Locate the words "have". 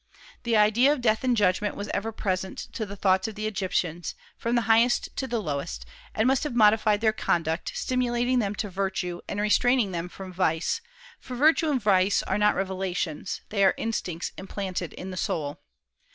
6.43-6.55